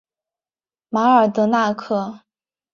[0.89, 2.21] 巴尔德纳克。